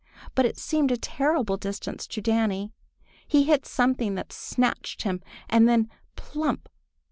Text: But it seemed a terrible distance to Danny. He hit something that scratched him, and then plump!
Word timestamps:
But 0.33 0.47
it 0.47 0.57
seemed 0.57 0.91
a 0.91 0.97
terrible 0.97 1.57
distance 1.57 2.07
to 2.07 2.21
Danny. 2.21 2.71
He 3.27 3.43
hit 3.43 3.67
something 3.67 4.15
that 4.15 4.33
scratched 4.33 5.03
him, 5.03 5.21
and 5.47 5.69
then 5.69 5.91
plump! 6.15 6.69